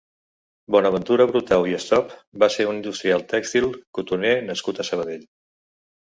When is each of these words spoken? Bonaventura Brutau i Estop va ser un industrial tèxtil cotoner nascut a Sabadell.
Bonaventura 0.75 1.25
Brutau 1.31 1.65
i 1.71 1.75
Estop 1.79 2.15
va 2.43 2.49
ser 2.53 2.65
un 2.69 2.75
industrial 2.79 3.25
tèxtil 3.33 3.67
cotoner 3.99 4.33
nascut 4.47 4.81
a 4.81 4.87
Sabadell. 4.89 5.29